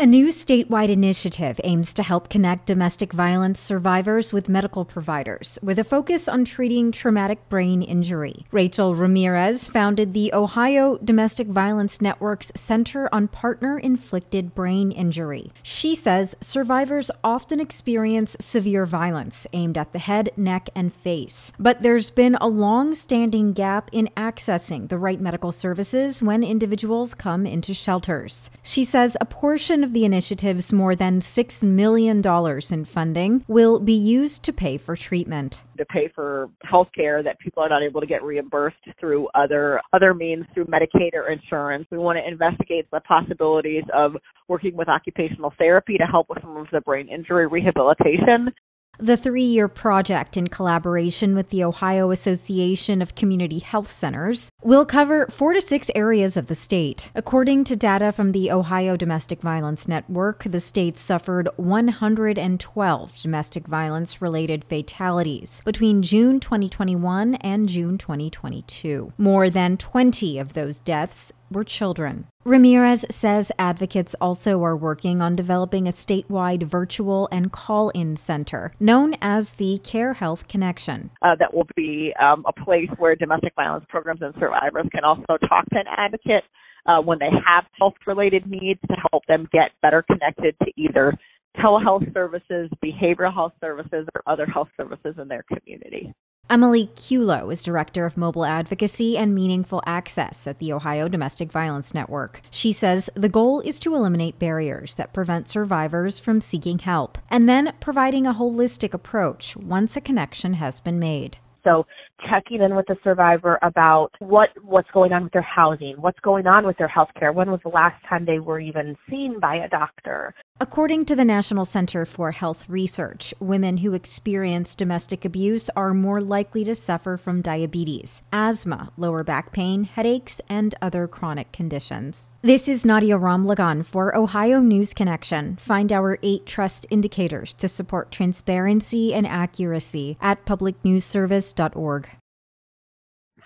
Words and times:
A 0.00 0.06
new 0.06 0.28
statewide 0.28 0.88
initiative 0.88 1.60
aims 1.62 1.92
to 1.92 2.02
help 2.02 2.30
connect 2.30 2.64
domestic 2.64 3.12
violence 3.12 3.60
survivors 3.60 4.32
with 4.32 4.48
medical 4.48 4.86
providers, 4.86 5.58
with 5.62 5.78
a 5.78 5.84
focus 5.84 6.26
on 6.26 6.46
treating 6.46 6.90
traumatic 6.90 7.46
brain 7.50 7.82
injury. 7.82 8.46
Rachel 8.50 8.94
Ramirez 8.94 9.68
founded 9.68 10.14
the 10.14 10.32
Ohio 10.32 10.96
Domestic 11.04 11.48
Violence 11.48 12.00
Network's 12.00 12.50
Center 12.54 13.10
on 13.12 13.28
Partner 13.28 13.78
Inflicted 13.78 14.54
Brain 14.54 14.90
Injury. 14.90 15.52
She 15.62 15.94
says 15.94 16.34
survivors 16.40 17.10
often 17.22 17.60
experience 17.60 18.38
severe 18.40 18.86
violence 18.86 19.46
aimed 19.52 19.76
at 19.76 19.92
the 19.92 19.98
head, 19.98 20.30
neck, 20.34 20.70
and 20.74 20.94
face, 20.94 21.52
but 21.58 21.82
there's 21.82 22.08
been 22.08 22.36
a 22.36 22.48
long 22.48 22.94
standing 22.94 23.52
gap 23.52 23.90
in 23.92 24.08
accessing 24.16 24.88
the 24.88 24.96
right 24.96 25.20
medical 25.20 25.52
services 25.52 26.22
when 26.22 26.42
individuals 26.42 27.12
come 27.12 27.44
into 27.44 27.74
shelters. 27.74 28.48
She 28.62 28.82
says 28.82 29.14
a 29.20 29.26
portion 29.26 29.84
of 29.84 29.89
the 29.92 30.04
initiative's 30.04 30.72
more 30.72 30.94
than 30.94 31.20
$6 31.20 31.62
million 31.62 32.22
in 32.70 32.84
funding 32.84 33.44
will 33.48 33.80
be 33.80 33.92
used 33.92 34.44
to 34.44 34.52
pay 34.52 34.78
for 34.78 34.96
treatment. 34.96 35.64
To 35.78 35.84
pay 35.84 36.10
for 36.14 36.50
health 36.62 36.88
care 36.94 37.22
that 37.22 37.38
people 37.40 37.62
are 37.62 37.68
not 37.68 37.82
able 37.82 38.00
to 38.00 38.06
get 38.06 38.22
reimbursed 38.22 38.76
through 38.98 39.28
other 39.34 39.80
other 39.92 40.14
means 40.14 40.44
through 40.52 40.66
Medicaid 40.66 41.14
or 41.14 41.30
insurance. 41.30 41.86
We 41.90 41.98
want 41.98 42.18
to 42.18 42.28
investigate 42.30 42.86
the 42.90 43.00
possibilities 43.00 43.84
of 43.94 44.16
working 44.48 44.76
with 44.76 44.88
occupational 44.88 45.52
therapy 45.58 45.96
to 45.98 46.04
help 46.04 46.28
with 46.28 46.42
some 46.42 46.56
of 46.56 46.66
the 46.72 46.80
brain 46.80 47.08
injury 47.08 47.46
rehabilitation 47.46 48.52
the 49.00 49.16
three 49.16 49.44
year 49.44 49.68
project, 49.68 50.36
in 50.36 50.48
collaboration 50.48 51.34
with 51.34 51.50
the 51.50 51.64
Ohio 51.64 52.10
Association 52.10 53.00
of 53.00 53.14
Community 53.14 53.58
Health 53.58 53.90
Centers, 53.90 54.50
will 54.62 54.84
cover 54.84 55.26
four 55.26 55.52
to 55.52 55.60
six 55.60 55.90
areas 55.94 56.36
of 56.36 56.46
the 56.46 56.54
state. 56.54 57.10
According 57.14 57.64
to 57.64 57.76
data 57.76 58.12
from 58.12 58.32
the 58.32 58.50
Ohio 58.50 58.96
Domestic 58.96 59.40
Violence 59.40 59.88
Network, 59.88 60.44
the 60.44 60.60
state 60.60 60.98
suffered 60.98 61.48
112 61.56 63.22
domestic 63.22 63.66
violence 63.66 64.20
related 64.20 64.64
fatalities 64.64 65.62
between 65.64 66.02
June 66.02 66.40
2021 66.40 67.36
and 67.36 67.68
June 67.68 67.98
2022. 67.98 69.12
More 69.16 69.48
than 69.50 69.76
20 69.76 70.38
of 70.38 70.52
those 70.52 70.78
deaths 70.78 71.32
were 71.50 71.64
children. 71.64 72.26
Ramirez 72.44 73.04
says 73.10 73.52
advocates 73.58 74.14
also 74.20 74.62
are 74.64 74.76
working 74.76 75.20
on 75.20 75.36
developing 75.36 75.86
a 75.86 75.90
statewide 75.90 76.62
virtual 76.62 77.28
and 77.30 77.52
call 77.52 77.90
in 77.90 78.16
center 78.16 78.72
known 78.80 79.14
as 79.20 79.54
the 79.54 79.78
Care 79.84 80.14
Health 80.14 80.48
Connection. 80.48 81.10
Uh, 81.22 81.34
that 81.38 81.52
will 81.52 81.66
be 81.76 82.14
um, 82.20 82.44
a 82.46 82.52
place 82.52 82.88
where 82.98 83.14
domestic 83.14 83.52
violence 83.56 83.84
programs 83.88 84.22
and 84.22 84.34
survivors 84.38 84.86
can 84.92 85.04
also 85.04 85.36
talk 85.48 85.68
to 85.70 85.78
an 85.78 85.86
advocate 85.96 86.44
uh, 86.86 87.00
when 87.00 87.18
they 87.18 87.30
have 87.46 87.64
health 87.78 87.94
related 88.06 88.46
needs 88.46 88.80
to 88.88 88.96
help 89.10 89.24
them 89.26 89.48
get 89.52 89.72
better 89.82 90.02
connected 90.02 90.54
to 90.62 90.72
either 90.76 91.12
telehealth 91.58 92.12
services, 92.14 92.70
behavioral 92.84 93.32
health 93.32 93.52
services, 93.60 94.06
or 94.14 94.22
other 94.26 94.46
health 94.46 94.68
services 94.76 95.14
in 95.20 95.28
their 95.28 95.44
community. 95.44 96.12
Emily 96.50 96.88
Culo 96.96 97.52
is 97.52 97.62
Director 97.62 98.06
of 98.06 98.16
Mobile 98.16 98.44
Advocacy 98.44 99.16
and 99.16 99.32
Meaningful 99.32 99.84
Access 99.86 100.48
at 100.48 100.58
the 100.58 100.72
Ohio 100.72 101.06
Domestic 101.06 101.52
Violence 101.52 101.94
Network. 101.94 102.42
She 102.50 102.72
says 102.72 103.08
the 103.14 103.28
goal 103.28 103.60
is 103.60 103.78
to 103.78 103.94
eliminate 103.94 104.40
barriers 104.40 104.96
that 104.96 105.12
prevent 105.12 105.48
survivors 105.48 106.18
from 106.18 106.40
seeking 106.40 106.80
help 106.80 107.18
and 107.30 107.48
then 107.48 107.72
providing 107.78 108.26
a 108.26 108.34
holistic 108.34 108.92
approach 108.92 109.56
once 109.56 109.96
a 109.96 110.00
connection 110.00 110.54
has 110.54 110.80
been 110.80 110.98
made. 110.98 111.38
So 111.62 111.86
checking 112.28 112.60
in 112.60 112.74
with 112.74 112.86
the 112.86 112.96
survivor 113.02 113.58
about 113.62 114.10
what 114.18 114.50
what's 114.62 114.90
going 114.92 115.12
on 115.12 115.24
with 115.24 115.32
their 115.32 115.42
housing, 115.42 115.94
what's 115.98 116.20
going 116.20 116.46
on 116.46 116.66
with 116.66 116.76
their 116.78 116.88
health 116.88 117.10
care, 117.18 117.32
when 117.32 117.50
was 117.50 117.60
the 117.62 117.70
last 117.70 117.96
time 118.08 118.24
they 118.24 118.38
were 118.38 118.60
even 118.60 118.96
seen 119.08 119.38
by 119.40 119.56
a 119.56 119.68
doctor, 119.68 120.34
According 120.62 121.06
to 121.06 121.16
the 121.16 121.24
National 121.24 121.64
Center 121.64 122.04
for 122.04 122.32
Health 122.32 122.68
Research, 122.68 123.32
women 123.40 123.78
who 123.78 123.94
experience 123.94 124.74
domestic 124.74 125.24
abuse 125.24 125.70
are 125.70 125.94
more 125.94 126.20
likely 126.20 126.64
to 126.64 126.74
suffer 126.74 127.16
from 127.16 127.40
diabetes, 127.40 128.24
asthma, 128.30 128.92
lower 128.98 129.24
back 129.24 129.52
pain, 129.52 129.84
headaches, 129.84 130.38
and 130.50 130.74
other 130.82 131.08
chronic 131.08 131.50
conditions. 131.50 132.34
This 132.42 132.68
is 132.68 132.84
Nadia 132.84 133.16
Ramlagan 133.16 133.86
for 133.86 134.14
Ohio 134.14 134.60
News 134.60 134.92
Connection. 134.92 135.56
Find 135.56 135.90
our 135.90 136.18
eight 136.22 136.44
trust 136.44 136.84
indicators 136.90 137.54
to 137.54 137.66
support 137.66 138.10
transparency 138.10 139.14
and 139.14 139.26
accuracy 139.26 140.18
at 140.20 140.44
publicnewsservice.org. 140.44 142.09